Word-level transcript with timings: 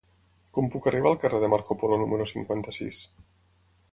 Com 0.57 0.69
puc 0.75 0.87
arribar 0.91 1.09
al 1.09 1.19
carrer 1.25 1.41
de 1.43 1.51
Marco 1.55 1.77
Polo 1.83 2.01
número 2.03 2.27
cinquanta-sis? 2.33 3.01